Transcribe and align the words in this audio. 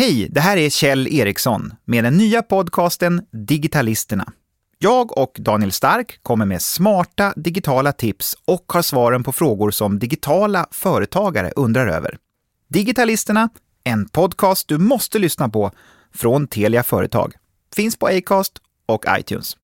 Hej, 0.00 0.28
det 0.30 0.40
här 0.40 0.56
är 0.56 0.70
Kjell 0.70 1.08
Eriksson 1.08 1.74
med 1.84 2.04
den 2.04 2.16
nya 2.16 2.42
podcasten 2.42 3.22
Digitalisterna. 3.32 4.32
Jag 4.78 5.18
och 5.18 5.36
Daniel 5.38 5.72
Stark 5.72 6.22
kommer 6.22 6.46
med 6.46 6.62
smarta 6.62 7.32
digitala 7.36 7.92
tips 7.92 8.36
och 8.44 8.64
har 8.66 8.82
svaren 8.82 9.22
på 9.22 9.32
frågor 9.32 9.70
som 9.70 9.98
digitala 9.98 10.66
företagare 10.70 11.52
undrar 11.56 11.86
över. 11.86 12.18
Digitalisterna, 12.68 13.48
en 13.84 14.08
podcast 14.08 14.68
du 14.68 14.78
måste 14.78 15.18
lyssna 15.18 15.48
på 15.48 15.70
från 16.14 16.46
Telia 16.46 16.82
Företag. 16.82 17.34
Finns 17.74 17.96
på 17.96 18.06
Acast 18.06 18.52
och 18.86 19.04
iTunes. 19.18 19.56